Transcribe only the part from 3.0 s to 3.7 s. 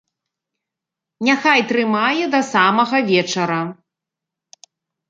вечара!